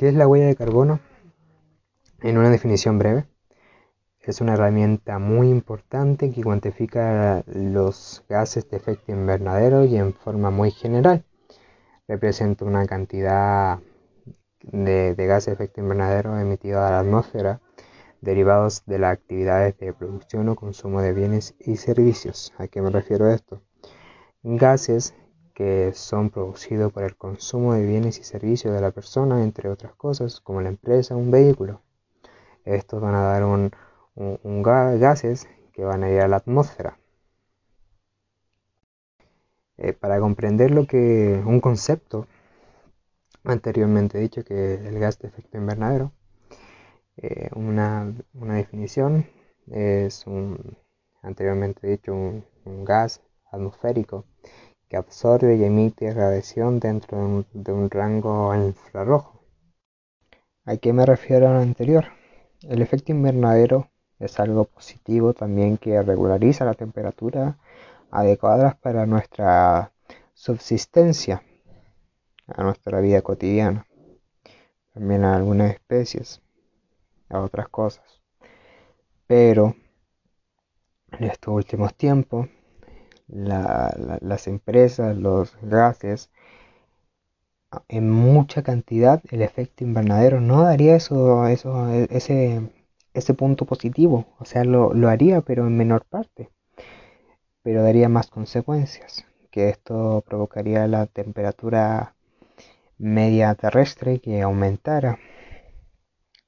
¿Qué 0.00 0.08
es 0.08 0.14
la 0.14 0.26
huella 0.26 0.46
de 0.46 0.56
carbono? 0.56 0.98
En 2.22 2.38
una 2.38 2.48
definición 2.48 2.98
breve, 2.98 3.26
es 4.22 4.40
una 4.40 4.54
herramienta 4.54 5.18
muy 5.18 5.50
importante 5.50 6.32
que 6.32 6.42
cuantifica 6.42 7.44
los 7.46 8.24
gases 8.26 8.66
de 8.70 8.78
efecto 8.78 9.12
invernadero 9.12 9.84
y 9.84 9.96
en 9.96 10.14
forma 10.14 10.48
muy 10.48 10.70
general 10.70 11.26
representa 12.08 12.64
una 12.64 12.86
cantidad 12.86 13.80
de, 14.62 15.14
gases 15.18 15.48
de 15.48 15.52
efecto 15.52 15.82
invernadero 15.82 16.38
emitidos 16.38 16.80
a 16.80 16.92
la 16.92 17.00
atmósfera 17.00 17.60
derivados 18.22 18.86
de 18.86 19.00
las 19.00 19.12
actividades 19.12 19.76
de 19.76 19.92
producción 19.92 20.48
o 20.48 20.56
consumo 20.56 21.02
de 21.02 21.12
bienes 21.12 21.54
y 21.60 21.76
servicios. 21.76 22.54
¿A 22.56 22.68
qué 22.68 22.80
me 22.80 22.88
refiero 22.88 23.26
a 23.26 23.34
esto? 23.34 23.60
Gases 24.44 25.12
que 25.60 25.92
son 25.92 26.30
producidos 26.30 26.90
por 26.90 27.02
el 27.02 27.16
consumo 27.16 27.74
de 27.74 27.84
bienes 27.84 28.18
y 28.18 28.24
servicios 28.24 28.72
de 28.72 28.80
la 28.80 28.92
persona, 28.92 29.42
entre 29.42 29.68
otras 29.68 29.94
cosas, 29.94 30.40
como 30.40 30.62
la 30.62 30.70
empresa, 30.70 31.16
un 31.16 31.30
vehículo. 31.30 31.82
Estos 32.64 32.98
van 33.02 33.14
a 33.14 33.24
dar 33.24 33.44
un, 33.44 33.70
un, 34.14 34.62
gases 34.62 35.46
que 35.74 35.84
van 35.84 36.02
a 36.02 36.10
ir 36.10 36.22
a 36.22 36.28
la 36.28 36.36
atmósfera. 36.36 36.98
Eh, 39.76 39.92
para 39.92 40.18
comprender 40.18 40.70
lo 40.70 40.86
que 40.86 41.42
un 41.44 41.60
concepto 41.60 42.26
anteriormente 43.44 44.18
dicho 44.18 44.42
que 44.42 44.76
el 44.76 44.98
gas 44.98 45.18
de 45.18 45.28
efecto 45.28 45.58
invernadero, 45.58 46.12
eh, 47.18 47.50
una, 47.54 48.10
definición 48.32 49.26
es 49.66 50.26
un 50.26 50.78
anteriormente 51.20 51.86
dicho 51.86 52.14
un, 52.14 52.46
gas 52.86 53.20
atmosférico 53.52 54.24
que 54.90 54.96
absorbe 54.96 55.54
y 55.54 55.62
emite 55.62 56.12
radiación 56.12 56.80
dentro 56.80 57.16
de 57.16 57.24
un, 57.24 57.46
de 57.52 57.72
un 57.72 57.88
rango 57.88 58.52
infrarrojo. 58.56 59.40
¿A 60.64 60.76
qué 60.78 60.92
me 60.92 61.06
refiero 61.06 61.48
a 61.48 61.52
lo 61.54 61.60
anterior? 61.60 62.06
El 62.62 62.82
efecto 62.82 63.12
invernadero 63.12 63.88
es 64.18 64.40
algo 64.40 64.64
positivo 64.64 65.32
también 65.32 65.78
que 65.78 66.02
regulariza 66.02 66.64
la 66.64 66.74
temperatura 66.74 67.56
adecuada 68.10 68.78
para 68.82 69.06
nuestra 69.06 69.92
subsistencia, 70.34 71.44
a 72.48 72.64
nuestra 72.64 73.00
vida 73.00 73.22
cotidiana, 73.22 73.86
también 74.92 75.24
a 75.24 75.36
algunas 75.36 75.70
especies, 75.72 76.42
a 77.28 77.40
otras 77.40 77.68
cosas. 77.68 78.20
Pero 79.28 79.76
en 81.12 81.24
estos 81.24 81.54
últimos 81.54 81.94
tiempos, 81.94 82.48
las 83.32 84.46
empresas, 84.46 85.16
los 85.16 85.56
gases, 85.62 86.30
en 87.88 88.10
mucha 88.10 88.62
cantidad, 88.62 89.22
el 89.30 89.42
efecto 89.42 89.84
invernadero 89.84 90.40
no 90.40 90.62
daría 90.64 90.96
eso, 90.96 91.46
eso 91.46 91.88
ese 93.14 93.34
punto 93.34 93.64
positivo, 93.64 94.26
o 94.38 94.44
sea, 94.44 94.64
lo, 94.64 94.92
haría 95.08 95.40
pero 95.42 95.66
en 95.66 95.76
menor 95.76 96.04
parte, 96.04 96.50
pero 97.62 97.82
daría 97.82 98.08
más 98.08 98.28
consecuencias, 98.28 99.24
que 99.50 99.68
esto 99.68 100.24
provocaría 100.26 100.86
la 100.88 101.06
temperatura 101.06 102.14
media 102.98 103.54
terrestre 103.54 104.20
que 104.20 104.42
aumentara, 104.42 105.18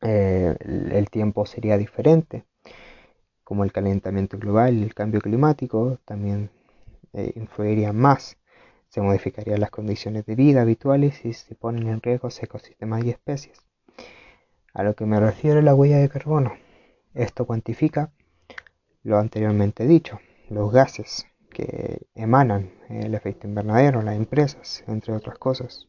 eh, 0.03 0.56
el 0.60 1.10
tiempo 1.10 1.47
sería 1.47 1.78
diferente, 1.78 2.44
como 3.44 3.64
el 3.64 3.72
calentamiento 3.72 4.38
global 4.38 4.83
el 4.83 4.94
cambio 4.94 5.20
climático 5.20 5.98
también 6.05 6.50
eh, 7.12 7.32
influirían 7.36 7.96
más, 7.96 8.38
se 8.88 9.00
modificarían 9.00 9.60
las 9.60 9.70
condiciones 9.70 10.27
de 10.27 10.34
vida 10.34 10.62
habituales 10.62 11.24
y 11.24 11.32
se 11.32 11.54
ponen 11.54 11.88
en 11.88 12.02
riesgo 12.02 12.28
ecosistemas 12.28 13.04
y 13.04 13.10
especies. 13.10 13.58
A 14.74 14.82
lo 14.82 14.94
que 14.94 15.06
me 15.06 15.20
refiero 15.20 15.60
la 15.62 15.74
huella 15.74 15.98
de 15.98 16.08
carbono. 16.08 16.52
Esto 17.14 17.46
cuantifica 17.46 18.12
lo 19.02 19.19
anteriormente 19.19 19.87
dicho, 19.87 20.20
los 20.48 20.72
gases 20.72 21.26
que 21.50 22.06
emanan 22.14 22.70
el 22.88 23.14
efecto 23.14 23.47
invernadero, 23.47 24.03
las 24.03 24.16
empresas, 24.16 24.84
entre 24.87 25.12
otras 25.14 25.38
cosas. 25.38 25.88